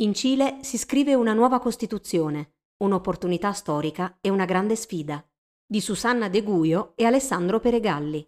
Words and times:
In 0.00 0.14
Cile 0.14 0.58
si 0.60 0.78
scrive 0.78 1.14
una 1.14 1.32
nuova 1.32 1.58
Costituzione, 1.58 2.52
un'opportunità 2.84 3.52
storica 3.52 4.18
e 4.20 4.30
una 4.30 4.44
grande 4.44 4.76
sfida, 4.76 5.26
di 5.66 5.80
Susanna 5.80 6.28
De 6.28 6.42
Guio 6.42 6.92
e 6.94 7.04
Alessandro 7.04 7.58
Peregalli. 7.58 8.24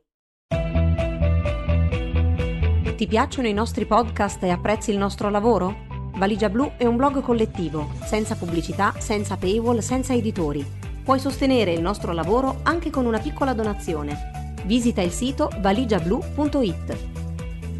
Ti 2.97 3.07
piacciono 3.07 3.47
i 3.47 3.53
nostri 3.53 3.87
podcast 3.87 4.43
e 4.43 4.49
apprezzi 4.49 4.91
il 4.91 4.99
nostro 4.99 5.31
lavoro? 5.31 5.87
Valigia 6.17 6.49
Blu 6.49 6.73
è 6.77 6.87
un 6.87 6.97
blog 6.97 7.23
collettivo, 7.23 7.89
senza 8.05 8.35
pubblicità, 8.35 8.95
senza 8.99 9.37
paywall, 9.37 9.79
senza 9.79 10.13
editori. 10.13 10.67
Puoi 11.05 11.21
sostenere 11.21 11.73
il 11.73 11.81
nostro 11.81 12.13
lavoro 12.13 12.63
anche 12.65 12.91
con 12.91 13.07
una 13.07 13.21
piccola 13.21 13.55
donazione. 13.55 14.55
Visita 14.65 15.03
il 15.03 15.13
sito 15.13 15.49
valigiablu.it. 15.61 16.99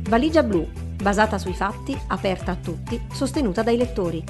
Valigia 0.09 0.45
Blu 0.45 0.80
basata 1.01 1.39
sui 1.39 1.55
fatti, 1.55 1.99
aperta 2.09 2.53
a 2.53 2.57
tutti, 2.57 3.01
sostenuta 3.13 3.63
dai 3.63 3.77
lettori. 3.77 4.25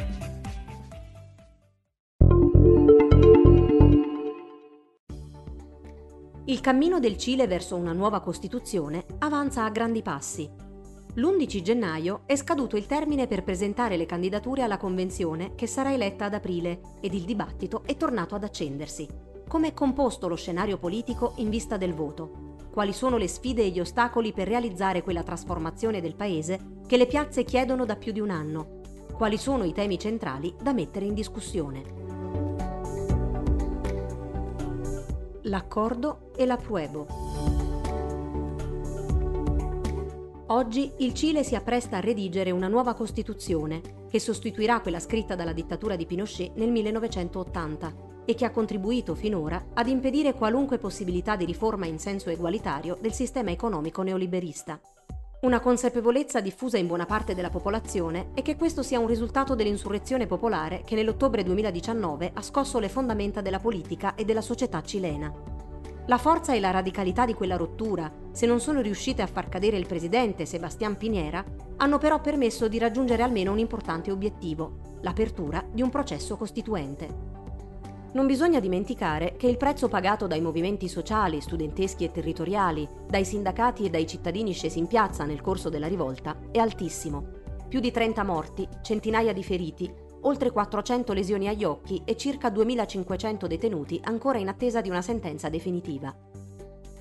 Il 6.44 6.60
cammino 6.60 6.98
del 6.98 7.16
Cile 7.16 7.46
verso 7.46 7.76
una 7.76 7.92
nuova 7.92 8.20
Costituzione 8.20 9.04
avanza 9.18 9.64
a 9.64 9.70
grandi 9.70 10.02
passi. 10.02 10.50
L'11 11.14 11.62
gennaio 11.62 12.22
è 12.26 12.36
scaduto 12.36 12.76
il 12.76 12.86
termine 12.86 13.26
per 13.26 13.42
presentare 13.42 13.96
le 13.96 14.06
candidature 14.06 14.62
alla 14.62 14.76
Convenzione 14.76 15.54
che 15.54 15.66
sarà 15.66 15.92
eletta 15.92 16.24
ad 16.24 16.34
aprile 16.34 16.80
ed 17.00 17.14
il 17.14 17.24
dibattito 17.24 17.82
è 17.84 17.96
tornato 17.96 18.34
ad 18.34 18.44
accendersi. 18.44 19.08
Come 19.46 19.68
è 19.68 19.74
composto 19.74 20.28
lo 20.28 20.36
scenario 20.36 20.78
politico 20.78 21.34
in 21.36 21.50
vista 21.50 21.76
del 21.76 21.94
voto? 21.94 22.49
Quali 22.70 22.92
sono 22.92 23.16
le 23.16 23.28
sfide 23.28 23.62
e 23.62 23.70
gli 23.70 23.80
ostacoli 23.80 24.32
per 24.32 24.48
realizzare 24.48 25.02
quella 25.02 25.22
trasformazione 25.22 26.00
del 26.00 26.14
Paese 26.14 26.78
che 26.86 26.96
le 26.96 27.06
piazze 27.06 27.44
chiedono 27.44 27.84
da 27.84 27.96
più 27.96 28.12
di 28.12 28.20
un 28.20 28.30
anno, 28.30 28.80
quali 29.12 29.36
sono 29.36 29.64
i 29.64 29.72
temi 29.72 29.98
centrali 29.98 30.54
da 30.60 30.72
mettere 30.72 31.04
in 31.04 31.14
discussione. 31.14 31.82
L'accordo 35.42 36.30
e 36.36 36.46
la 36.46 36.56
Pruebo. 36.56 37.06
Oggi 40.48 40.92
il 40.98 41.14
Cile 41.14 41.44
si 41.44 41.54
appresta 41.54 41.98
a 41.98 42.00
redigere 42.00 42.50
una 42.50 42.68
nuova 42.68 42.94
Costituzione 42.94 44.06
che 44.10 44.18
sostituirà 44.18 44.80
quella 44.80 44.98
scritta 44.98 45.36
dalla 45.36 45.52
dittatura 45.52 45.94
di 45.94 46.06
Pinochet 46.06 46.56
nel 46.56 46.70
1980 46.70 48.09
e 48.30 48.34
che 48.36 48.44
ha 48.44 48.50
contribuito 48.50 49.16
finora 49.16 49.60
ad 49.74 49.88
impedire 49.88 50.34
qualunque 50.34 50.78
possibilità 50.78 51.34
di 51.34 51.44
riforma 51.44 51.86
in 51.86 51.98
senso 51.98 52.30
egualitario 52.30 52.96
del 53.00 53.12
sistema 53.12 53.50
economico 53.50 54.02
neoliberista. 54.02 54.80
Una 55.40 55.58
consapevolezza 55.58 56.40
diffusa 56.40 56.78
in 56.78 56.86
buona 56.86 57.06
parte 57.06 57.34
della 57.34 57.50
popolazione 57.50 58.30
è 58.34 58.42
che 58.42 58.54
questo 58.54 58.84
sia 58.84 59.00
un 59.00 59.08
risultato 59.08 59.56
dell'insurrezione 59.56 60.26
popolare 60.26 60.82
che 60.84 60.94
nell'ottobre 60.94 61.42
2019 61.42 62.30
ha 62.32 62.42
scosso 62.42 62.78
le 62.78 62.88
fondamenta 62.88 63.40
della 63.40 63.58
politica 63.58 64.14
e 64.14 64.24
della 64.24 64.42
società 64.42 64.80
cilena. 64.82 65.32
La 66.06 66.18
forza 66.18 66.54
e 66.54 66.60
la 66.60 66.70
radicalità 66.70 67.24
di 67.24 67.34
quella 67.34 67.56
rottura, 67.56 68.12
se 68.30 68.46
non 68.46 68.60
sono 68.60 68.80
riuscite 68.80 69.22
a 69.22 69.26
far 69.26 69.48
cadere 69.48 69.76
il 69.76 69.86
presidente 69.86 70.46
Sebastián 70.46 70.96
Piñera, 71.00 71.44
hanno 71.78 71.98
però 71.98 72.20
permesso 72.20 72.68
di 72.68 72.78
raggiungere 72.78 73.22
almeno 73.22 73.50
un 73.50 73.58
importante 73.58 74.12
obiettivo, 74.12 74.98
l'apertura 75.00 75.64
di 75.68 75.82
un 75.82 75.90
processo 75.90 76.36
costituente. 76.36 77.39
Non 78.12 78.26
bisogna 78.26 78.58
dimenticare 78.58 79.36
che 79.36 79.46
il 79.46 79.56
prezzo 79.56 79.86
pagato 79.86 80.26
dai 80.26 80.40
movimenti 80.40 80.88
sociali, 80.88 81.40
studenteschi 81.40 82.02
e 82.02 82.10
territoriali, 82.10 82.88
dai 83.06 83.24
sindacati 83.24 83.84
e 83.84 83.90
dai 83.90 84.04
cittadini 84.04 84.52
scesi 84.52 84.80
in 84.80 84.88
piazza 84.88 85.24
nel 85.24 85.40
corso 85.40 85.68
della 85.68 85.86
rivolta 85.86 86.36
è 86.50 86.58
altissimo. 86.58 87.38
Più 87.68 87.78
di 87.78 87.92
30 87.92 88.24
morti, 88.24 88.66
centinaia 88.82 89.32
di 89.32 89.44
feriti, 89.44 89.88
oltre 90.22 90.50
400 90.50 91.12
lesioni 91.12 91.46
agli 91.46 91.62
occhi 91.62 92.02
e 92.04 92.16
circa 92.16 92.50
2500 92.50 93.46
detenuti 93.46 94.00
ancora 94.02 94.38
in 94.38 94.48
attesa 94.48 94.80
di 94.80 94.88
una 94.88 95.02
sentenza 95.02 95.48
definitiva. 95.48 96.12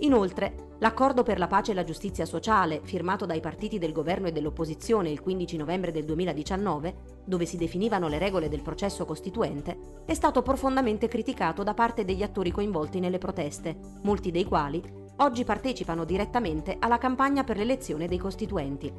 Inoltre, 0.02 0.76
l'accordo 0.80 1.24
per 1.24 1.40
la 1.40 1.48
pace 1.48 1.72
e 1.72 1.74
la 1.74 1.84
giustizia 1.84 2.26
sociale, 2.26 2.80
firmato 2.84 3.26
dai 3.26 3.42
partiti 3.42 3.78
del 3.78 3.92
governo 3.92 4.28
e 4.28 4.32
dell'opposizione 4.32 5.10
il 5.10 5.20
15 5.20 5.58
novembre 5.58 5.92
del 5.92 6.06
2019, 6.06 7.22
dove 7.26 7.46
si 7.46 7.58
definivano 7.58 8.08
le 8.08 8.18
regole 8.18 8.48
del 8.48 8.62
processo 8.62 9.04
costituente, 9.04 10.04
è 10.06 10.14
stato 10.14 10.42
profondamente 10.42 11.10
criticato 11.10 11.64
da 11.64 11.74
parte 11.74 12.06
degli 12.06 12.24
attori 12.24 12.52
coinvolti 12.52 13.02
nelle 13.02 13.18
proteste, 13.18 13.78
molti 14.04 14.32
dei 14.32 14.46
quali 14.46 14.82
oggi 15.18 15.44
partecipano 15.44 16.06
direttamente 16.06 16.78
alla 16.80 16.98
campagna 16.98 17.44
per 17.44 17.58
l'elezione 17.58 18.08
dei 18.08 18.18
costituenti. 18.18 18.94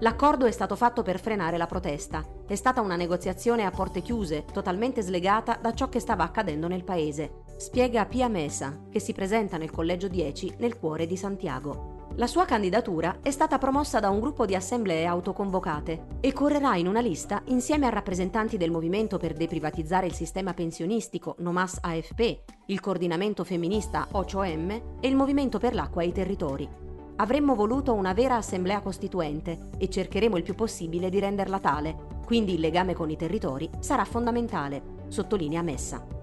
L'accordo 0.00 0.44
è 0.44 0.50
stato 0.50 0.76
fatto 0.76 1.02
per 1.02 1.18
frenare 1.18 1.56
la 1.56 1.66
protesta. 1.66 2.22
È 2.46 2.54
stata 2.54 2.82
una 2.82 2.96
negoziazione 2.96 3.64
a 3.64 3.70
porte 3.70 4.02
chiuse, 4.02 4.44
totalmente 4.52 5.00
slegata 5.00 5.56
da 5.58 5.72
ciò 5.72 5.88
che 5.88 6.00
stava 6.00 6.24
accadendo 6.24 6.68
nel 6.68 6.84
paese 6.84 7.43
spiega 7.56 8.06
Pia 8.06 8.28
Mesa, 8.28 8.80
che 8.90 9.00
si 9.00 9.12
presenta 9.12 9.56
nel 9.56 9.70
Collegio 9.70 10.08
10 10.08 10.56
nel 10.58 10.78
cuore 10.78 11.06
di 11.06 11.16
Santiago. 11.16 11.94
La 12.16 12.28
sua 12.28 12.44
candidatura 12.44 13.18
è 13.22 13.32
stata 13.32 13.58
promossa 13.58 13.98
da 13.98 14.08
un 14.08 14.20
gruppo 14.20 14.46
di 14.46 14.54
assemblee 14.54 15.04
autoconvocate 15.04 16.06
e 16.20 16.32
correrà 16.32 16.76
in 16.76 16.86
una 16.86 17.00
lista 17.00 17.42
insieme 17.46 17.86
a 17.86 17.90
rappresentanti 17.90 18.56
del 18.56 18.70
movimento 18.70 19.18
per 19.18 19.32
deprivatizzare 19.32 20.06
il 20.06 20.14
sistema 20.14 20.54
pensionistico 20.54 21.34
Nomas 21.38 21.78
AFP, 21.80 22.38
il 22.66 22.78
coordinamento 22.78 23.42
femminista 23.42 24.06
OCOM 24.12 24.70
e 25.00 25.08
il 25.08 25.16
movimento 25.16 25.58
per 25.58 25.74
l'acqua 25.74 26.02
e 26.02 26.06
i 26.06 26.12
territori. 26.12 26.68
Avremmo 27.16 27.56
voluto 27.56 27.92
una 27.94 28.12
vera 28.12 28.36
assemblea 28.36 28.80
costituente 28.80 29.70
e 29.78 29.88
cercheremo 29.88 30.36
il 30.36 30.44
più 30.44 30.54
possibile 30.54 31.10
di 31.10 31.18
renderla 31.18 31.58
tale, 31.58 31.96
quindi 32.24 32.54
il 32.54 32.60
legame 32.60 32.94
con 32.94 33.10
i 33.10 33.16
territori 33.16 33.68
sarà 33.80 34.04
fondamentale, 34.04 35.02
sottolinea 35.08 35.62
Messa. 35.62 36.13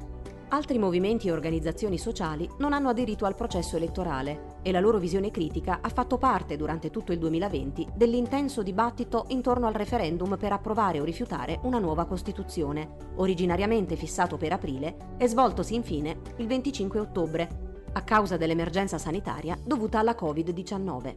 Altri 0.54 0.78
movimenti 0.78 1.30
e 1.30 1.32
organizzazioni 1.32 1.98
sociali 1.98 2.50
non 2.58 2.74
hanno 2.74 2.90
aderito 2.90 3.24
al 3.24 3.36
processo 3.36 3.78
elettorale 3.78 4.58
e 4.64 4.74
la 4.74 4.82
loro 4.82 4.98
visione 4.98 5.32
critica 5.32 5.80
ha 5.82 5.88
fatto 5.88 6.18
parte 6.18 6.58
durante 6.58 6.90
tutto 6.90 7.14
il 7.14 7.20
2020 7.20 7.88
dell'intenso 7.96 8.62
dibattito 8.62 9.28
intorno 9.30 9.68
al 9.68 9.74
referendum 9.74 10.36
per 10.38 10.52
approvare 10.52 11.00
o 11.00 11.06
rifiutare 11.06 11.60
una 11.64 11.80
nuova 11.80 12.04
Costituzione, 12.04 12.98
originariamente 13.16 13.96
fissato 13.96 14.36
per 14.36 14.52
aprile 14.52 15.16
e 15.16 15.26
svoltosi 15.30 15.74
infine 15.74 16.20
il 16.36 16.48
25 16.48 17.00
ottobre, 17.00 17.50
a 17.94 18.02
causa 18.02 18.36
dell'emergenza 18.36 18.98
sanitaria 18.98 19.58
dovuta 19.64 20.00
alla 20.00 20.18
Covid-19. 20.20 21.16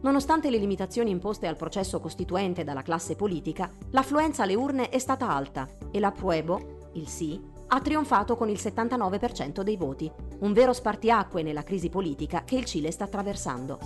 Nonostante 0.00 0.50
le 0.50 0.58
limitazioni 0.58 1.10
imposte 1.10 1.46
al 1.46 1.54
processo 1.54 2.00
costituente 2.00 2.64
dalla 2.64 2.82
classe 2.82 3.14
politica, 3.14 3.70
l'affluenza 3.90 4.42
alle 4.42 4.56
urne 4.56 4.88
è 4.88 4.98
stata 4.98 5.28
alta 5.28 5.68
e 5.92 6.00
la 6.00 6.10
Pruebo, 6.10 6.90
il 6.94 7.06
sì, 7.06 7.51
ha 7.74 7.80
trionfato 7.80 8.36
con 8.36 8.50
il 8.50 8.58
79% 8.58 9.62
dei 9.62 9.78
voti, 9.78 10.10
un 10.40 10.52
vero 10.52 10.74
spartiacque 10.74 11.42
nella 11.42 11.62
crisi 11.62 11.88
politica 11.88 12.44
che 12.44 12.56
il 12.56 12.66
Cile 12.66 12.90
sta 12.90 13.04
attraversando. 13.04 13.78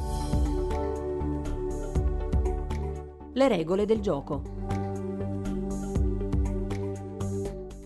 Le 3.32 3.48
regole 3.48 3.84
del 3.84 4.00
gioco. 4.00 4.42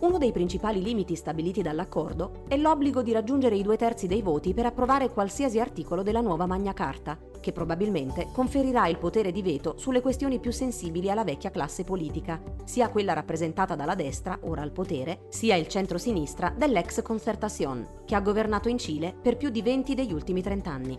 Uno 0.00 0.16
dei 0.16 0.32
principali 0.32 0.82
limiti 0.82 1.14
stabiliti 1.14 1.60
dall'accordo 1.60 2.44
è 2.48 2.56
l'obbligo 2.56 3.02
di 3.02 3.12
raggiungere 3.12 3.56
i 3.56 3.62
due 3.62 3.76
terzi 3.76 4.06
dei 4.06 4.22
voti 4.22 4.54
per 4.54 4.64
approvare 4.64 5.10
qualsiasi 5.10 5.60
articolo 5.60 6.02
della 6.02 6.22
nuova 6.22 6.46
Magna 6.46 6.72
Carta, 6.72 7.18
che 7.40 7.52
probabilmente 7.52 8.28
conferirà 8.32 8.86
il 8.86 8.98
potere 8.98 9.32
di 9.32 9.42
veto 9.42 9.74
sulle 9.76 10.00
questioni 10.00 10.38
più 10.38 10.52
sensibili 10.52 11.10
alla 11.10 11.24
vecchia 11.24 11.50
classe 11.50 11.84
politica, 11.84 12.40
sia 12.64 12.90
quella 12.90 13.12
rappresentata 13.12 13.74
dalla 13.74 13.94
destra, 13.94 14.38
ora 14.42 14.62
al 14.62 14.72
potere, 14.72 15.26
sia 15.28 15.56
il 15.56 15.66
centro-sinistra 15.66 16.54
dell'ex 16.56 17.02
Concertación, 17.02 18.02
che 18.04 18.14
ha 18.14 18.20
governato 18.20 18.68
in 18.68 18.78
Cile 18.78 19.14
per 19.20 19.36
più 19.36 19.48
di 19.48 19.62
20 19.62 19.94
degli 19.94 20.12
ultimi 20.12 20.42
30 20.42 20.70
anni. 20.70 20.98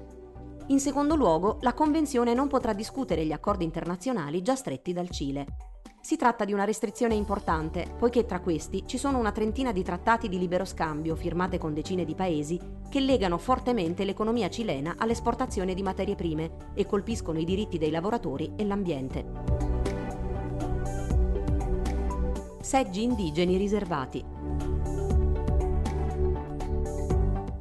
In 0.68 0.80
secondo 0.80 1.16
luogo, 1.16 1.58
la 1.62 1.74
Convenzione 1.74 2.34
non 2.34 2.48
potrà 2.48 2.74
discutere 2.74 3.26
gli 3.26 3.32
accordi 3.32 3.64
internazionali 3.64 4.42
già 4.42 4.56
stretti 4.56 4.94
dal 4.94 5.10
Cile. 5.10 5.71
Si 6.02 6.18
tratta 6.18 6.46
di 6.46 6.52
una 6.52 6.64
restrizione 6.64 7.14
importante, 7.14 7.86
poiché 7.96 8.26
tra 8.26 8.40
questi 8.40 8.84
ci 8.88 8.98
sono 8.98 9.20
una 9.20 9.32
trentina 9.32 9.72
di 9.72 9.84
trattati 9.84 10.30
di 10.30 10.40
libero 10.40 10.66
scambio 10.66 11.16
firmate 11.16 11.60
con 11.60 11.76
decine 11.76 12.06
di 12.06 12.16
paesi 12.16 12.60
che 12.90 13.00
legano 13.00 13.38
fortemente 13.38 14.04
l'economia 14.04 14.50
cilena 14.50 14.96
all'esportazione 14.98 15.76
di 15.76 15.84
materie 15.84 16.16
prime 16.16 16.72
e 16.74 16.88
colpiscono 16.88 17.38
i 17.38 17.46
diritti 17.46 17.78
dei 17.78 17.92
lavoratori 17.92 18.52
e 18.56 18.66
l'ambiente. 18.66 19.26
Seggi 22.62 23.04
indigeni 23.04 23.58
riservati. 23.58 24.26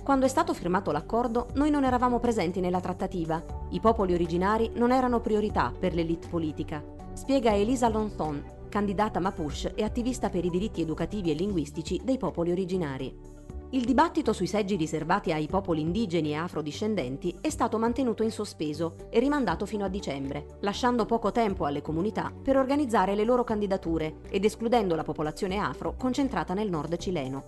Quando 0.03 0.25
è 0.25 0.29
stato 0.29 0.55
firmato 0.55 0.91
l'accordo, 0.93 1.49
noi 1.55 1.69
non 1.69 1.85
eravamo 1.85 2.19
presenti 2.19 2.61
nella 2.61 2.81
trattativa. 2.81 3.45
I 3.69 3.81
popoli 3.81 4.15
originari 4.15 4.73
non 4.75 4.93
erano 4.93 5.21
priorità 5.21 5.73
per 5.79 5.93
l'elite 5.93 6.27
politica 6.27 7.00
spiega 7.13 7.55
Elisa 7.55 7.89
Lonson, 7.89 8.43
candidata 8.69 9.21
Mapuche 9.21 9.75
e 9.75 9.83
attivista 9.83 10.31
per 10.31 10.45
i 10.45 10.51
diritti 10.51 10.81
educativi 10.81 11.31
e 11.31 11.35
linguistici 11.35 12.01
dei 12.03 12.19
popoli 12.19 12.51
originari. 12.51 13.39
Il 13.73 13.85
dibattito 13.85 14.33
sui 14.33 14.49
seggi 14.49 14.75
riservati 14.75 15.31
ai 15.31 15.47
popoli 15.47 15.81
indigeni 15.81 16.31
e 16.31 16.35
afrodiscendenti 16.35 17.37
è 17.41 17.51
stato 17.51 17.79
mantenuto 17.79 18.25
in 18.25 18.33
sospeso 18.33 18.97
e 19.11 19.21
rimandato 19.21 19.65
fino 19.65 19.85
a 19.85 19.89
dicembre, 19.89 20.57
lasciando 20.61 21.07
poco 21.07 21.31
tempo 21.31 21.67
alle 21.67 21.81
comunità 21.81 22.33
per 22.43 22.57
organizzare 22.57 23.15
le 23.15 23.25
loro 23.25 23.45
candidature 23.45 24.23
ed 24.29 24.45
escludendo 24.45 24.97
la 24.97 25.05
popolazione 25.05 25.59
afro 25.59 25.95
concentrata 25.97 26.53
nel 26.53 26.69
nord 26.69 26.97
cileno. 26.97 27.45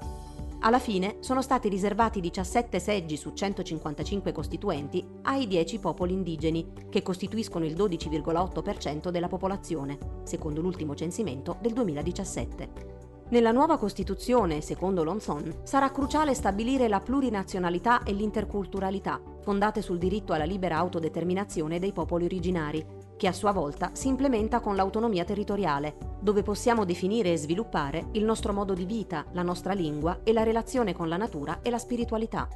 Alla 0.64 0.78
fine 0.78 1.16
sono 1.18 1.42
stati 1.42 1.68
riservati 1.68 2.20
17 2.20 2.78
seggi 2.78 3.16
su 3.16 3.32
155 3.32 4.30
costituenti 4.30 5.04
ai 5.22 5.48
10 5.48 5.80
popoli 5.80 6.12
indigeni, 6.12 6.72
che 6.88 7.02
costituiscono 7.02 7.64
il 7.64 7.74
12,8% 7.74 9.08
della 9.08 9.26
popolazione, 9.26 9.98
secondo 10.22 10.60
l'ultimo 10.60 10.94
censimento 10.94 11.58
del 11.60 11.72
2017. 11.72 13.00
Nella 13.30 13.50
nuova 13.50 13.76
Costituzione, 13.76 14.60
secondo 14.60 15.02
Lonson, 15.02 15.62
sarà 15.64 15.90
cruciale 15.90 16.32
stabilire 16.32 16.86
la 16.86 17.00
plurinazionalità 17.00 18.04
e 18.04 18.12
l'interculturalità, 18.12 19.20
fondate 19.40 19.82
sul 19.82 19.98
diritto 19.98 20.32
alla 20.32 20.44
libera 20.44 20.76
autodeterminazione 20.76 21.80
dei 21.80 21.92
popoli 21.92 22.26
originari, 22.26 22.86
che 23.22 23.28
a 23.28 23.32
sua 23.32 23.52
volta 23.52 23.90
si 23.92 24.08
implementa 24.08 24.58
con 24.58 24.74
l'autonomia 24.74 25.22
territoriale, 25.22 25.94
dove 26.18 26.42
possiamo 26.42 26.84
definire 26.84 27.30
e 27.30 27.36
sviluppare 27.36 28.08
il 28.14 28.24
nostro 28.24 28.52
modo 28.52 28.74
di 28.74 28.84
vita, 28.84 29.26
la 29.30 29.42
nostra 29.42 29.74
lingua 29.74 30.22
e 30.24 30.32
la 30.32 30.42
relazione 30.42 30.92
con 30.92 31.08
la 31.08 31.16
natura 31.16 31.60
e 31.62 31.70
la 31.70 31.78
spiritualità. 31.78 32.48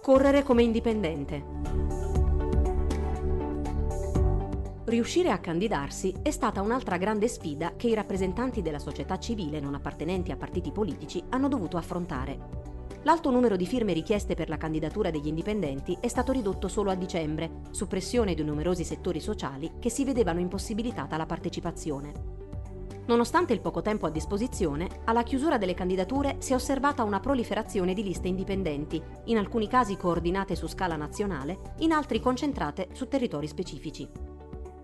Correre 0.00 0.42
come 0.44 0.62
indipendente. 0.62 1.44
Riuscire 4.86 5.30
a 5.30 5.38
candidarsi 5.38 6.14
è 6.22 6.30
stata 6.30 6.62
un'altra 6.62 6.96
grande 6.96 7.28
sfida 7.28 7.74
che 7.76 7.88
i 7.88 7.94
rappresentanti 7.94 8.62
della 8.62 8.78
società 8.78 9.18
civile 9.18 9.60
non 9.60 9.74
appartenenti 9.74 10.30
a 10.30 10.36
partiti 10.36 10.72
politici 10.72 11.22
hanno 11.28 11.48
dovuto 11.48 11.76
affrontare. 11.76 12.55
L'alto 13.06 13.30
numero 13.30 13.54
di 13.54 13.66
firme 13.66 13.92
richieste 13.92 14.34
per 14.34 14.48
la 14.48 14.56
candidatura 14.56 15.12
degli 15.12 15.28
indipendenti 15.28 15.96
è 16.00 16.08
stato 16.08 16.32
ridotto 16.32 16.66
solo 16.66 16.90
a 16.90 16.96
dicembre, 16.96 17.60
su 17.70 17.86
pressione 17.86 18.34
di 18.34 18.42
numerosi 18.42 18.82
settori 18.82 19.20
sociali 19.20 19.74
che 19.78 19.90
si 19.90 20.04
vedevano 20.04 20.40
impossibilitata 20.40 21.16
la 21.16 21.24
partecipazione. 21.24 22.12
Nonostante 23.06 23.52
il 23.52 23.60
poco 23.60 23.80
tempo 23.80 24.06
a 24.06 24.10
disposizione, 24.10 24.88
alla 25.04 25.22
chiusura 25.22 25.56
delle 25.56 25.74
candidature 25.74 26.38
si 26.38 26.50
è 26.50 26.56
osservata 26.56 27.04
una 27.04 27.20
proliferazione 27.20 27.94
di 27.94 28.02
liste 28.02 28.26
indipendenti, 28.26 29.00
in 29.26 29.38
alcuni 29.38 29.68
casi 29.68 29.96
coordinate 29.96 30.56
su 30.56 30.66
scala 30.66 30.96
nazionale, 30.96 31.74
in 31.78 31.92
altri 31.92 32.18
concentrate 32.18 32.88
su 32.92 33.06
territori 33.06 33.46
specifici. 33.46 34.35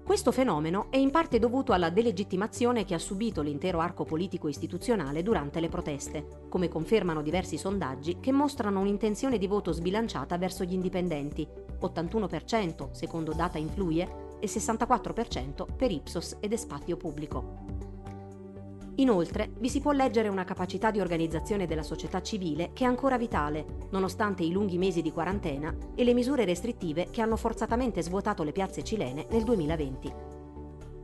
Questo 0.04 0.32
fenomeno 0.32 0.88
è 0.90 0.96
in 0.96 1.10
parte 1.10 1.38
dovuto 1.38 1.72
alla 1.72 1.88
delegittimazione 1.88 2.84
che 2.84 2.94
ha 2.94 2.98
subito 2.98 3.40
l'intero 3.40 3.78
arco 3.78 4.04
politico 4.04 4.48
istituzionale 4.48 5.22
durante 5.22 5.60
le 5.60 5.68
proteste, 5.68 6.46
come 6.48 6.68
confermano 6.68 7.22
diversi 7.22 7.56
sondaggi 7.56 8.18
che 8.18 8.32
mostrano 8.32 8.80
un'intenzione 8.80 9.38
di 9.38 9.46
voto 9.46 9.70
sbilanciata 9.70 10.36
verso 10.38 10.64
gli 10.64 10.72
indipendenti, 10.72 11.46
81% 11.80 12.90
secondo 12.90 13.32
Data 13.32 13.58
Influye 13.58 14.38
e 14.40 14.46
64% 14.48 15.66
per 15.76 15.92
Ipsos 15.92 16.36
ed 16.40 16.52
Espazio 16.52 16.96
Pubblico. 16.96 17.61
Inoltre, 18.96 19.52
vi 19.58 19.70
si 19.70 19.80
può 19.80 19.92
leggere 19.92 20.28
una 20.28 20.44
capacità 20.44 20.90
di 20.90 21.00
organizzazione 21.00 21.66
della 21.66 21.82
società 21.82 22.20
civile 22.20 22.70
che 22.74 22.84
è 22.84 22.86
ancora 22.86 23.16
vitale, 23.16 23.64
nonostante 23.90 24.42
i 24.42 24.50
lunghi 24.50 24.76
mesi 24.76 25.00
di 25.00 25.12
quarantena 25.12 25.74
e 25.94 26.04
le 26.04 26.12
misure 26.12 26.44
restrittive 26.44 27.08
che 27.10 27.22
hanno 27.22 27.36
forzatamente 27.36 28.02
svuotato 28.02 28.42
le 28.42 28.52
piazze 28.52 28.82
cilene 28.82 29.26
nel 29.30 29.44
2020. 29.44 30.12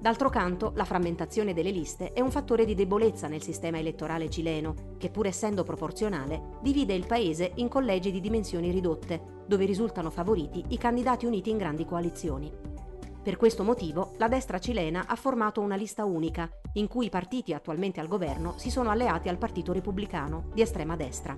D'altro 0.00 0.28
canto, 0.28 0.72
la 0.76 0.84
frammentazione 0.84 1.54
delle 1.54 1.70
liste 1.72 2.12
è 2.12 2.20
un 2.20 2.30
fattore 2.30 2.64
di 2.64 2.74
debolezza 2.74 3.26
nel 3.26 3.42
sistema 3.42 3.78
elettorale 3.78 4.30
cileno, 4.30 4.94
che 4.96 5.10
pur 5.10 5.26
essendo 5.26 5.64
proporzionale, 5.64 6.58
divide 6.62 6.94
il 6.94 7.06
paese 7.06 7.52
in 7.56 7.68
collegi 7.68 8.12
di 8.12 8.20
dimensioni 8.20 8.70
ridotte, 8.70 9.20
dove 9.46 9.64
risultano 9.64 10.10
favoriti 10.10 10.62
i 10.68 10.78
candidati 10.78 11.26
uniti 11.26 11.50
in 11.50 11.56
grandi 11.56 11.84
coalizioni. 11.84 12.52
Per 13.20 13.36
questo 13.36 13.64
motivo, 13.64 14.12
la 14.18 14.28
destra 14.28 14.60
cilena 14.60 15.06
ha 15.06 15.16
formato 15.16 15.60
una 15.60 15.74
lista 15.74 16.04
unica, 16.04 16.48
in 16.78 16.88
cui 16.88 17.06
i 17.06 17.10
partiti 17.10 17.52
attualmente 17.52 18.00
al 18.00 18.08
governo 18.08 18.54
si 18.56 18.70
sono 18.70 18.90
alleati 18.90 19.28
al 19.28 19.38
Partito 19.38 19.72
Repubblicano, 19.72 20.44
di 20.54 20.62
estrema 20.62 20.96
destra. 20.96 21.36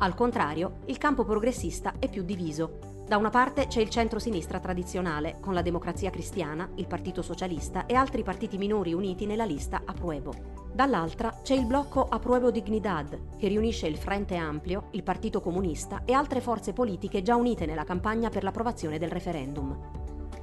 Al 0.00 0.14
contrario, 0.14 0.78
il 0.86 0.98
campo 0.98 1.24
progressista 1.24 1.94
è 1.98 2.08
più 2.08 2.22
diviso. 2.22 2.78
Da 3.06 3.16
una 3.16 3.30
parte 3.30 3.66
c'è 3.66 3.80
il 3.80 3.88
centro-sinistra 3.88 4.60
tradizionale, 4.60 5.38
con 5.40 5.54
la 5.54 5.62
Democrazia 5.62 6.10
Cristiana, 6.10 6.68
il 6.76 6.86
Partito 6.86 7.22
Socialista 7.22 7.86
e 7.86 7.94
altri 7.94 8.22
partiti 8.22 8.58
minori 8.58 8.92
uniti 8.92 9.26
nella 9.26 9.44
lista 9.44 9.82
Apruebo. 9.84 10.66
Dall'altra 10.72 11.40
c'è 11.42 11.54
il 11.54 11.66
blocco 11.66 12.06
Apruebo 12.08 12.50
Dignidad, 12.50 13.36
che 13.38 13.48
riunisce 13.48 13.88
il 13.88 13.96
Frente 13.96 14.36
Amplio, 14.36 14.88
il 14.92 15.02
Partito 15.02 15.40
Comunista 15.40 16.02
e 16.04 16.12
altre 16.12 16.40
forze 16.40 16.72
politiche 16.72 17.22
già 17.22 17.34
unite 17.34 17.66
nella 17.66 17.84
campagna 17.84 18.28
per 18.28 18.44
l'approvazione 18.44 18.98
del 18.98 19.10
referendum. 19.10 19.97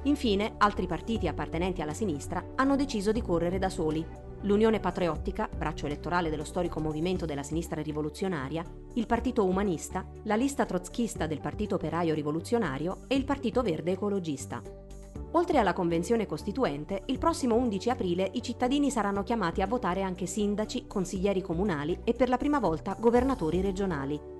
Infine, 0.06 0.54
altri 0.58 0.86
partiti 0.86 1.26
appartenenti 1.26 1.82
alla 1.82 1.92
sinistra 1.92 2.52
hanno 2.54 2.76
deciso 2.76 3.10
di 3.10 3.20
correre 3.20 3.58
da 3.58 3.68
soli. 3.68 4.06
L'Unione 4.42 4.78
Patriottica, 4.78 5.48
braccio 5.48 5.86
elettorale 5.86 6.30
dello 6.30 6.44
storico 6.44 6.78
movimento 6.78 7.26
della 7.26 7.42
sinistra 7.42 7.82
rivoluzionaria, 7.82 8.64
il 8.94 9.06
Partito 9.06 9.44
Umanista, 9.44 10.06
la 10.24 10.36
lista 10.36 10.64
trotschista 10.64 11.26
del 11.26 11.40
Partito 11.40 11.74
Operaio 11.74 12.14
Rivoluzionario 12.14 12.98
e 13.08 13.16
il 13.16 13.24
Partito 13.24 13.62
Verde 13.62 13.92
Ecologista. 13.92 14.62
Oltre 15.32 15.58
alla 15.58 15.72
convenzione 15.72 16.24
costituente, 16.24 17.02
il 17.06 17.18
prossimo 17.18 17.56
11 17.56 17.90
aprile 17.90 18.30
i 18.34 18.42
cittadini 18.42 18.92
saranno 18.92 19.24
chiamati 19.24 19.60
a 19.60 19.66
votare 19.66 20.02
anche 20.02 20.26
sindaci, 20.26 20.86
consiglieri 20.86 21.42
comunali 21.42 21.98
e 22.04 22.12
per 22.12 22.28
la 22.28 22.36
prima 22.36 22.60
volta 22.60 22.96
governatori 22.98 23.60
regionali. 23.60 24.35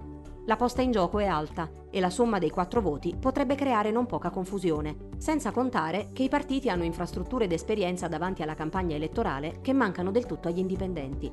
La 0.49 0.55
posta 0.55 0.81
in 0.81 0.93
gioco 0.93 1.19
è 1.19 1.27
alta 1.27 1.69
e 1.91 1.99
la 1.99 2.09
somma 2.09 2.39
dei 2.39 2.51
quattro 2.51 2.81
voti 2.81 3.17
potrebbe 3.19 3.57
creare 3.57 3.91
non 3.91 4.07
poca 4.07 4.31
confusione, 4.31 5.09
senza 5.19 5.51
contare 5.51 6.11
che 6.13 6.23
i 6.23 6.29
partiti 6.29 6.71
hanno 6.71 6.85
infrastrutture 6.85 7.47
ed 7.47 7.53
esperienza 7.53 8.07
davanti 8.07 8.43
alla 8.43 8.55
campagna 8.55 8.95
elettorale 8.95 9.59
che 9.61 9.73
mancano 9.73 10.13
del 10.13 10.25
tutto 10.25 10.47
agli 10.47 10.61
indipendenti. 10.61 11.33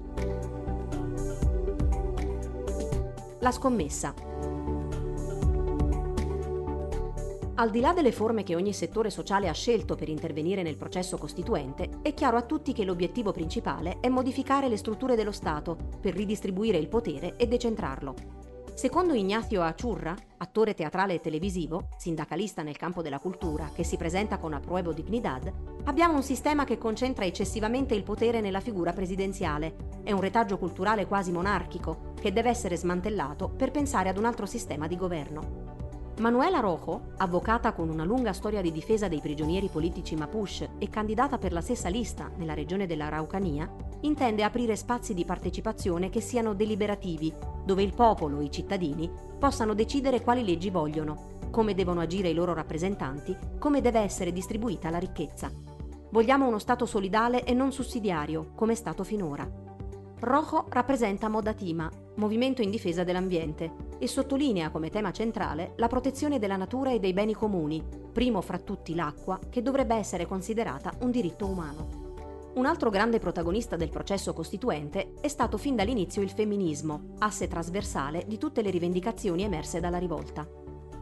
La 3.39 3.51
scommessa. 3.51 4.15
Al 7.55 7.69
di 7.69 7.81
là 7.81 7.93
delle 7.93 8.11
forme 8.11 8.41
che 8.41 8.55
ogni 8.55 8.73
settore 8.73 9.11
sociale 9.11 9.47
ha 9.47 9.53
scelto 9.53 9.93
per 9.93 10.09
intervenire 10.09 10.63
nel 10.63 10.75
processo 10.75 11.19
costituente, 11.19 11.99
è 12.01 12.15
chiaro 12.15 12.37
a 12.37 12.41
tutti 12.41 12.73
che 12.73 12.83
l'obiettivo 12.83 13.31
principale 13.31 13.97
è 13.99 14.09
modificare 14.09 14.67
le 14.67 14.77
strutture 14.77 15.15
dello 15.15 15.31
Stato 15.31 15.77
per 16.01 16.15
ridistribuire 16.15 16.79
il 16.79 16.87
potere 16.87 17.35
e 17.35 17.45
decentrarlo. 17.45 18.42
Secondo 18.75 19.13
Ignacio 19.13 19.61
Acurra, 19.61 20.15
attore 20.37 20.73
teatrale 20.73 21.13
e 21.13 21.21
televisivo, 21.21 21.89
sindacalista 21.95 22.63
nel 22.63 22.75
campo 22.75 23.03
della 23.03 23.19
cultura, 23.19 23.69
che 23.73 23.83
si 23.83 23.97
presenta 23.97 24.39
con 24.39 24.51
Apruebo 24.51 24.91
Dignidad, 24.91 25.53
abbiamo 25.83 26.15
un 26.15 26.23
sistema 26.23 26.65
che 26.65 26.79
concentra 26.79 27.23
eccessivamente 27.23 27.93
il 27.93 28.03
potere 28.03 28.41
nella 28.41 28.59
figura 28.59 28.91
presidenziale. 28.91 29.75
È 30.03 30.11
un 30.11 30.19
retaggio 30.19 30.57
culturale 30.57 31.05
quasi 31.05 31.31
monarchico, 31.31 32.13
che 32.19 32.33
deve 32.33 32.49
essere 32.49 32.75
smantellato 32.75 33.47
per 33.47 33.69
pensare 33.69 34.09
ad 34.09 34.17
un 34.17 34.25
altro 34.25 34.47
sistema 34.47 34.87
di 34.87 34.97
governo. 34.97 35.61
Manuela 36.19 36.59
Rojo, 36.59 37.13
avvocata 37.17 37.73
con 37.73 37.89
una 37.89 38.03
lunga 38.03 38.33
storia 38.33 38.61
di 38.61 38.71
difesa 38.71 39.07
dei 39.07 39.19
prigionieri 39.19 39.67
politici 39.67 40.15
Mapuche 40.15 40.71
e 40.79 40.89
candidata 40.89 41.37
per 41.37 41.53
la 41.53 41.61
stessa 41.61 41.89
lista 41.89 42.29
nella 42.37 42.53
regione 42.55 42.87
della 42.87 43.05
Araucania, 43.05 43.71
intende 44.03 44.43
aprire 44.43 44.75
spazi 44.75 45.13
di 45.13 45.25
partecipazione 45.25 46.09
che 46.09 46.21
siano 46.21 46.53
deliberativi, 46.53 47.33
dove 47.65 47.83
il 47.83 47.93
popolo, 47.93 48.41
i 48.41 48.51
cittadini, 48.51 49.09
possano 49.37 49.73
decidere 49.73 50.21
quali 50.21 50.45
leggi 50.45 50.69
vogliono, 50.69 51.31
come 51.51 51.73
devono 51.73 52.01
agire 52.01 52.29
i 52.29 52.33
loro 52.33 52.53
rappresentanti, 52.53 53.35
come 53.59 53.81
deve 53.81 53.99
essere 53.99 54.31
distribuita 54.31 54.89
la 54.89 54.97
ricchezza. 54.97 55.51
Vogliamo 56.09 56.47
uno 56.47 56.59
Stato 56.59 56.85
solidale 56.85 57.43
e 57.43 57.53
non 57.53 57.71
sussidiario, 57.71 58.51
come 58.55 58.73
è 58.73 58.75
stato 58.75 59.03
finora. 59.03 59.49
Rojo 60.19 60.65
rappresenta 60.69 61.27
Modatima, 61.27 61.89
movimento 62.15 62.61
in 62.61 62.69
difesa 62.69 63.03
dell'ambiente, 63.03 63.91
e 63.99 64.07
sottolinea 64.07 64.69
come 64.69 64.89
tema 64.89 65.11
centrale 65.11 65.73
la 65.77 65.87
protezione 65.87 66.39
della 66.39 66.55
natura 66.55 66.91
e 66.91 66.99
dei 66.99 67.13
beni 67.13 67.33
comuni, 67.33 67.83
primo 68.11 68.41
fra 68.41 68.57
tutti 68.57 68.95
l'acqua, 68.95 69.39
che 69.49 69.61
dovrebbe 69.61 69.95
essere 69.95 70.25
considerata 70.25 70.91
un 71.01 71.11
diritto 71.11 71.45
umano. 71.45 72.02
Un 72.55 72.67
altro 72.67 72.91
grande 72.91 73.17
protagonista 73.17 73.75
del 73.75 73.89
processo 73.89 74.31
costituente 74.31 75.13
è 75.19 75.27
stato 75.27 75.57
fin 75.57 75.75
dall'inizio 75.75 76.21
il 76.21 76.29
femminismo, 76.29 77.15
asse 77.17 77.47
trasversale 77.47 78.25
di 78.27 78.37
tutte 78.37 78.61
le 78.61 78.69
rivendicazioni 78.69 79.41
emerse 79.41 79.79
dalla 79.79 79.97
rivolta. 79.97 80.47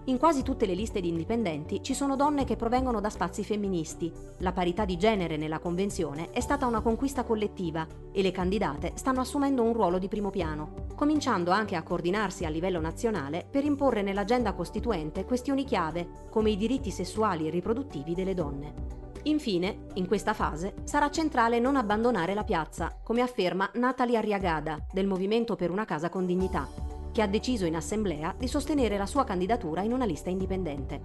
In 0.06 0.18
quasi 0.18 0.44
tutte 0.44 0.66
le 0.66 0.74
liste 0.74 1.02
di 1.02 1.10
indipendenti 1.10 1.84
ci 1.84 1.94
sono 1.94 2.16
donne 2.16 2.46
che 2.46 2.56
provengono 2.56 3.02
da 3.02 3.10
spazi 3.10 3.44
femministi. 3.44 4.10
La 4.38 4.54
parità 4.54 4.86
di 4.86 4.96
genere 4.96 5.36
nella 5.36 5.60
convenzione 5.60 6.30
è 6.32 6.40
stata 6.40 6.66
una 6.66 6.80
conquista 6.80 7.26
collettiva 7.26 7.86
e 8.14 8.22
le 8.22 8.32
candidate 8.32 8.94
stanno 8.96 9.20
assumendo 9.20 9.62
un 9.62 9.74
ruolo 9.74 10.00
di 10.00 10.08
primo 10.08 10.30
piano, 10.30 10.88
cominciando 10.96 11.52
anche 11.52 11.76
a 11.76 11.84
coordinarsi 11.84 12.46
a 12.46 12.50
livello 12.50 12.80
nazionale 12.80 13.46
per 13.48 13.66
imporre 13.66 14.02
nell'agenda 14.02 14.54
costituente 14.54 15.26
questioni 15.26 15.66
chiave 15.66 16.28
come 16.30 16.50
i 16.50 16.58
diritti 16.58 16.92
sessuali 16.92 17.48
e 17.48 17.52
riproduttivi 17.52 18.16
delle 18.16 18.34
donne. 18.34 19.01
Infine, 19.24 19.86
in 19.96 20.08
questa 20.08 20.34
fase, 20.34 20.74
sarà 20.84 21.12
centrale 21.12 21.60
non 21.60 21.76
abbandonare 21.76 22.34
la 22.34 22.44
piazza, 22.44 22.98
come 23.04 23.22
afferma 23.22 23.70
Natalia 23.76 24.18
Arriagada 24.18 24.84
del 24.92 25.06
Movimento 25.06 25.56
per 25.56 25.70
una 25.70 25.86
casa 25.86 26.10
con 26.10 26.26
dignità, 26.26 26.68
che 27.12 27.22
ha 27.22 27.28
deciso 27.28 27.66
in 27.66 27.76
assemblea 27.76 28.34
di 28.36 28.48
sostenere 28.48 28.98
la 28.98 29.06
sua 29.06 29.24
candidatura 29.24 29.82
in 29.82 29.94
una 29.94 30.06
lista 30.06 30.30
indipendente. 30.30 31.00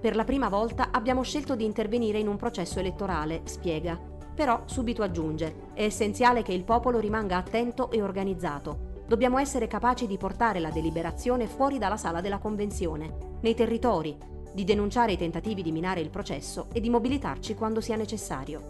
Per 0.00 0.16
la 0.16 0.24
prima 0.24 0.48
volta 0.48 0.88
abbiamo 0.90 1.22
scelto 1.22 1.54
di 1.54 1.64
intervenire 1.64 2.18
in 2.18 2.26
un 2.26 2.36
processo 2.36 2.78
elettorale, 2.78 3.42
spiega. 3.44 4.00
Però 4.34 4.62
subito 4.64 5.02
aggiunge, 5.02 5.68
è 5.74 5.82
essenziale 5.82 6.42
che 6.42 6.54
il 6.54 6.64
popolo 6.64 6.98
rimanga 6.98 7.36
attento 7.36 7.90
e 7.90 8.02
organizzato. 8.02 9.04
Dobbiamo 9.06 9.38
essere 9.38 9.66
capaci 9.66 10.06
di 10.06 10.16
portare 10.16 10.58
la 10.58 10.70
deliberazione 10.70 11.46
fuori 11.46 11.76
dalla 11.76 11.98
sala 11.98 12.22
della 12.22 12.38
Convenzione, 12.38 13.14
nei 13.42 13.54
territori, 13.54 14.16
di 14.52 14.64
denunciare 14.64 15.12
i 15.12 15.16
tentativi 15.16 15.62
di 15.62 15.72
minare 15.72 16.00
il 16.00 16.10
processo 16.10 16.68
e 16.72 16.80
di 16.80 16.90
mobilitarci 16.90 17.54
quando 17.54 17.80
sia 17.80 17.96
necessario. 17.96 18.66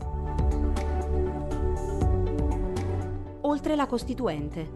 Oltre 3.43 3.77
la 3.77 3.87
Costituente. 3.87 4.71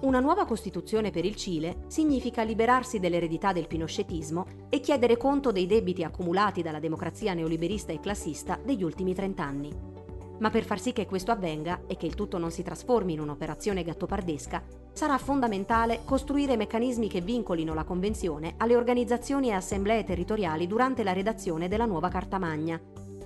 Una 0.00 0.18
nuova 0.18 0.46
Costituzione 0.46 1.10
per 1.10 1.24
il 1.24 1.36
Cile 1.36 1.84
significa 1.86 2.42
liberarsi 2.42 2.98
dell'eredità 2.98 3.52
del 3.52 3.68
pinochetismo 3.68 4.46
e 4.68 4.80
chiedere 4.80 5.16
conto 5.16 5.52
dei 5.52 5.66
debiti 5.66 6.02
accumulati 6.02 6.60
dalla 6.60 6.80
democrazia 6.80 7.34
neoliberista 7.34 7.92
e 7.92 8.00
classista 8.00 8.58
degli 8.60 8.82
ultimi 8.82 9.14
trent'anni. 9.14 10.01
Ma 10.42 10.50
per 10.50 10.64
far 10.64 10.80
sì 10.80 10.92
che 10.92 11.06
questo 11.06 11.30
avvenga 11.30 11.82
e 11.86 11.96
che 11.96 12.06
il 12.06 12.16
tutto 12.16 12.36
non 12.36 12.50
si 12.50 12.64
trasformi 12.64 13.12
in 13.12 13.20
un'operazione 13.20 13.84
gattopardesca, 13.84 14.60
sarà 14.92 15.16
fondamentale 15.16 16.00
costruire 16.04 16.56
meccanismi 16.56 17.06
che 17.06 17.20
vincolino 17.20 17.74
la 17.74 17.84
Convenzione 17.84 18.54
alle 18.56 18.74
organizzazioni 18.74 19.50
e 19.50 19.52
assemblee 19.52 20.02
territoriali 20.02 20.66
durante 20.66 21.04
la 21.04 21.12
redazione 21.12 21.68
della 21.68 21.86
nuova 21.86 22.08
Carta 22.08 22.38
Magna, 22.38 22.80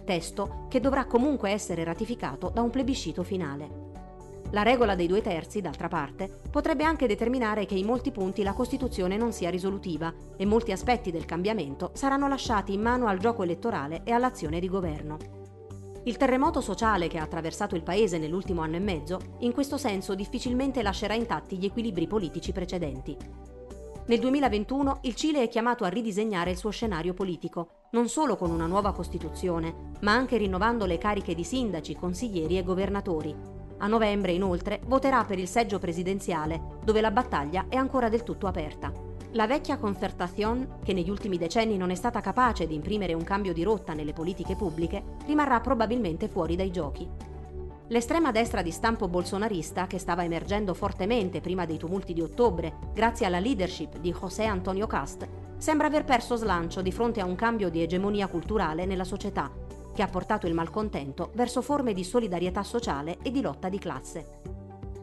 testo 0.05 0.67
che 0.69 0.79
dovrà 0.79 1.07
comunque 1.07 1.51
essere 1.51 1.85
ratificato 1.85 2.51
da 2.51 2.61
un 2.61 2.69
plebiscito 2.69 3.23
finale. 3.23 3.85
La 4.51 4.63
regola 4.63 4.95
dei 4.95 5.07
due 5.07 5.23
terzi, 5.23 5.63
d'altra 5.63 5.89
parte, 5.89 6.41
potrebbe 6.51 6.85
anche 6.85 7.07
determinare 7.07 7.65
che 7.65 7.77
in 7.77 7.87
molti 7.87 8.13
punti 8.13 8.43
la 8.43 8.53
Costituzione 8.53 9.17
non 9.17 9.33
sia 9.33 9.49
risolutiva 9.49 10.13
e 10.37 10.45
molti 10.45 10.71
aspetti 10.71 11.11
del 11.11 11.25
cambiamento 11.25 11.93
saranno 11.95 12.29
lasciati 12.29 12.75
in 12.75 12.83
mano 12.83 13.07
al 13.07 13.19
gioco 13.19 13.43
elettorale 13.43 14.03
e 14.05 14.13
all'azione 14.13 14.61
di 14.61 14.69
governo. 14.69 15.46
Il 16.07 16.17
terremoto 16.17 16.61
sociale 16.61 17.09
che 17.09 17.19
ha 17.19 17.25
attraversato 17.25 17.75
il 17.75 17.83
Paese 17.83 18.17
nell'ultimo 18.17 18.63
anno 18.63 18.77
e 18.77 18.81
mezzo, 18.81 19.19
in 19.41 19.53
questo 19.53 19.77
senso 19.77 20.15
difficilmente 20.15 20.81
lascerà 20.81 21.15
intatti 21.15 21.57
gli 21.57 21.65
equilibri 21.65 22.07
politici 22.07 22.53
precedenti. 22.53 23.17
Nel 24.07 24.21
2021 24.21 25.01
il 25.03 25.17
Cile 25.17 25.43
è 25.43 25.49
chiamato 25.49 25.83
a 25.83 25.89
ridisegnare 25.89 26.53
il 26.53 26.57
suo 26.57 26.71
scenario 26.71 27.13
politico, 27.13 27.89
non 27.91 28.09
solo 28.09 28.37
con 28.37 28.53
una 28.53 28.67
nuova 28.67 28.93
Costituzione, 28.93 29.95
ma 30.03 30.13
anche 30.13 30.37
rinnovando 30.37 30.87
le 30.87 30.97
cariche 30.97 31.35
di 31.35 31.43
sindaci, 31.43 31.97
consiglieri 31.97 32.57
e 32.57 32.63
governatori, 32.63 33.35
a 33.79 33.89
novembre, 33.89 34.33
inoltre, 34.33 34.81
voterà 34.87 35.25
per 35.25 35.39
il 35.39 35.49
seggio 35.49 35.79
presidenziale, 35.79 36.79
dove 36.85 37.01
la 37.01 37.11
battaglia 37.11 37.67
è 37.69 37.77
ancora 37.77 38.09
del 38.09 38.23
tutto 38.23 38.47
aperta. 38.47 39.06
La 39.33 39.47
vecchia 39.47 39.77
Concertación, 39.77 40.79
che 40.83 40.93
negli 40.93 41.11
ultimi 41.11 41.37
decenni 41.37 41.77
non 41.77 41.91
è 41.91 41.95
stata 41.95 42.21
capace 42.21 42.67
di 42.67 42.75
imprimere 42.75 43.13
un 43.13 43.25
cambio 43.25 43.53
di 43.53 43.63
rotta 43.63 43.93
nelle 43.93 44.13
politiche 44.13 44.57
pubbliche, 44.57 45.03
rimarrà 45.27 45.61
probabilmente 45.61 46.29
fuori 46.29 46.57
dai 46.57 46.71
giochi. 46.71 47.09
L'estrema 47.89 48.33
destra 48.33 48.63
di 48.63 48.71
stampo 48.71 49.09
bolsonarista, 49.09 49.87
che 49.87 49.99
stava 49.99 50.25
emergendo 50.25 50.75
fortemente 50.75 51.41
prima 51.41 51.67
dei 51.67 51.77
tumulti 51.77 52.13
di 52.13 52.21
ottobre, 52.21 52.79
grazie 52.93 53.27
alla 53.27 53.39
leadership 53.39 53.99
di 53.99 54.13
José 54.13 54.45
Antonio 54.45 54.87
Cast, 54.87 55.29
sembra 55.59 55.87
aver 55.87 56.05
perso 56.05 56.37
slancio 56.37 56.83
di 56.83 56.91
fronte 56.91 57.21
a 57.21 57.27
un 57.27 57.37
cambio 57.37 57.69
di 57.69 57.83
egemonia 57.83 58.27
culturale 58.27 58.87
nella 58.87 59.05
società 59.05 59.51
che 59.97 60.03
ha 60.03 60.09
portato 60.09 60.47
il 60.47 60.53
malcontento 60.53 61.31
verso 61.35 61.63
forme 61.63 61.95
di 61.95 62.05
solidarietà 62.05 62.63
sociale 62.63 63.17
e 63.23 63.31
di 63.31 63.41
lotta 63.41 63.71
di 63.71 63.79
classe. 63.79 64.56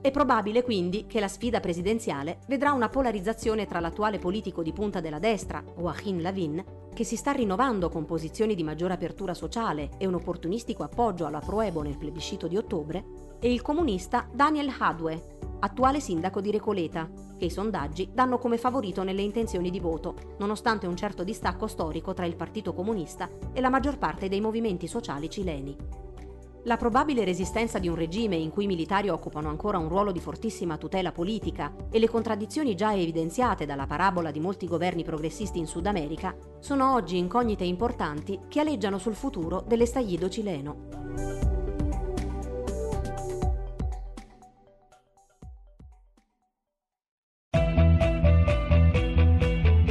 È 0.03 0.11
probabile 0.11 0.63
quindi 0.63 1.05
che 1.07 1.21
la 1.21 1.29
sfida 1.29 1.61
presidenziale 1.61 2.39
vedrà 2.47 2.73
una 2.73 2.89
polarizzazione 2.89 3.65
tra 3.65 3.79
l'attuale 3.79 4.19
politico 4.19 4.61
di 4.61 4.73
punta 4.73 4.99
della 4.99 5.17
destra, 5.17 5.63
Joaquín 5.77 6.21
Lavín, 6.21 6.61
che 6.93 7.05
si 7.05 7.15
sta 7.15 7.31
rinnovando 7.31 7.87
con 7.87 8.03
posizioni 8.03 8.53
di 8.53 8.63
maggiore 8.63 8.95
apertura 8.95 9.33
sociale 9.33 9.91
e 9.97 10.05
un 10.05 10.15
opportunistico 10.15 10.83
appoggio 10.83 11.25
alla 11.25 11.39
Proebo 11.39 11.83
nel 11.83 11.97
plebiscito 11.97 12.49
di 12.49 12.57
ottobre, 12.57 13.37
e 13.39 13.53
il 13.53 13.61
comunista 13.61 14.27
Daniel 14.29 14.73
Hadwe, 14.77 15.37
attuale 15.61 16.01
sindaco 16.01 16.41
di 16.41 16.51
Recoleta, 16.51 17.09
che 17.37 17.45
i 17.45 17.49
sondaggi 17.49 18.09
danno 18.13 18.39
come 18.39 18.57
favorito 18.57 19.03
nelle 19.03 19.21
intenzioni 19.21 19.71
di 19.71 19.79
voto, 19.79 20.15
nonostante 20.39 20.85
un 20.85 20.97
certo 20.97 21.23
distacco 21.23 21.67
storico 21.67 22.13
tra 22.13 22.25
il 22.25 22.35
Partito 22.35 22.73
Comunista 22.73 23.29
e 23.53 23.61
la 23.61 23.69
maggior 23.69 23.97
parte 23.97 24.27
dei 24.27 24.41
movimenti 24.41 24.85
sociali 24.85 25.29
cileni. 25.29 26.02
La 26.65 26.77
probabile 26.77 27.25
resistenza 27.25 27.77
di 27.77 27.89
un 27.89 27.95
regime 27.95 28.37
in 28.37 28.49
cui 28.49 28.63
i 28.63 28.67
militari 28.67 29.09
occupano 29.09 29.49
ancora 29.49 29.77
un 29.77 29.89
ruolo 29.89 30.13
di 30.13 30.21
fortissima 30.21 30.77
tutela 30.77 31.11
politica 31.11 31.73
e 31.91 31.99
le 31.99 32.07
contraddizioni 32.07 32.73
già 32.73 32.93
evidenziate 32.93 33.65
dalla 33.65 33.85
parabola 33.85 34.31
di 34.31 34.39
molti 34.39 34.65
governi 34.65 35.03
progressisti 35.03 35.59
in 35.59 35.67
Sud 35.67 35.87
America 35.87 36.33
sono 36.59 36.93
oggi 36.93 37.17
incognite 37.17 37.65
importanti 37.65 38.39
che 38.47 38.61
aleggiano 38.61 38.97
sul 38.97 39.13
futuro 39.13 39.61
dell'estallido 39.67 40.29
cileno. 40.29 40.91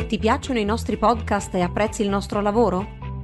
Ti 0.08 0.18
piacciono 0.18 0.58
i 0.58 0.64
nostri 0.64 0.96
podcast 0.96 1.54
e 1.54 1.60
apprezzi 1.60 2.00
il 2.00 2.08
nostro 2.08 2.40
lavoro? 2.40 3.01